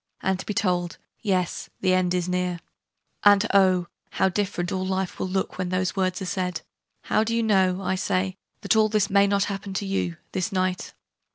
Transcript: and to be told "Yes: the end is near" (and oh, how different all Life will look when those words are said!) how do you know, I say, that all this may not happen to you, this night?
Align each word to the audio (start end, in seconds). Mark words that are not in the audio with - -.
and 0.21 0.39
to 0.39 0.47
be 0.47 0.53
told 0.55 0.97
"Yes: 1.19 1.69
the 1.81 1.93
end 1.93 2.15
is 2.15 2.27
near" 2.27 2.59
(and 3.23 3.45
oh, 3.53 3.85
how 4.13 4.29
different 4.29 4.71
all 4.71 4.83
Life 4.83 5.19
will 5.19 5.27
look 5.27 5.59
when 5.59 5.69
those 5.69 5.95
words 5.95 6.23
are 6.23 6.25
said!) 6.25 6.61
how 7.03 7.23
do 7.23 7.35
you 7.35 7.43
know, 7.43 7.83
I 7.83 7.93
say, 7.93 8.35
that 8.61 8.75
all 8.75 8.89
this 8.89 9.11
may 9.11 9.27
not 9.27 9.43
happen 9.43 9.75
to 9.75 9.85
you, 9.85 10.17
this 10.31 10.51
night? 10.51 10.95